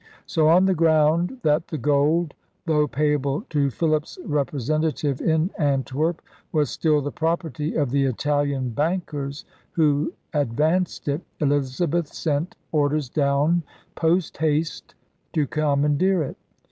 [0.25, 2.33] So, on the ground that the gold,
[2.65, 8.71] though payable to Philip's representa tive in Antwerp, was still the property of the Italian
[8.71, 13.61] bankers who advanced it, Elizabeth sent orders down
[13.93, 14.95] post haste
[15.33, 16.37] to commandeer it.